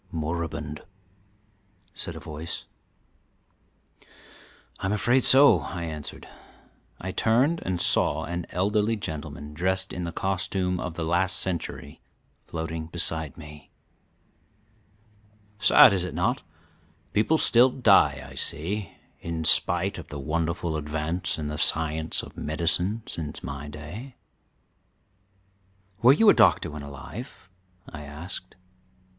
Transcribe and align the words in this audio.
"Moribund," 0.11 0.81
said 1.93 2.15
a 2.15 2.19
voice. 2.19 2.65
"I'm 4.79 4.91
afraid 4.91 5.23
so," 5.23 5.59
I 5.59 5.83
answered. 5.83 6.27
I 6.99 7.11
turned 7.11 7.61
and 7.63 7.79
saw 7.79 8.23
an 8.23 8.47
elderly 8.49 8.95
gentleman, 8.95 9.53
dressed 9.53 9.93
in 9.93 10.03
the 10.03 10.11
costume 10.11 10.79
of 10.79 10.95
the 10.95 11.05
last 11.05 11.37
century, 11.37 12.01
floating 12.47 12.87
beside 12.87 13.37
me. 13.37 13.69
"Sad, 15.59 15.93
is 15.93 16.03
it 16.03 16.15
not? 16.15 16.41
People 17.13 17.37
still 17.37 17.69
die, 17.69 18.25
I 18.27 18.33
see, 18.33 18.93
in 19.19 19.43
spite 19.45 19.99
of 19.99 20.07
the 20.07 20.19
wonderful 20.19 20.77
advance 20.77 21.37
in 21.37 21.47
the 21.47 21.59
science 21.59 22.23
of 22.23 22.35
medicine 22.35 23.03
since 23.07 23.43
my 23.43 23.67
day." 23.67 24.15
"Were 26.01 26.11
you 26.13 26.27
a 26.27 26.33
doctor 26.33 26.71
when 26.71 26.81
alive?" 26.81 27.47
I 27.87 28.01
asked. 28.01 28.55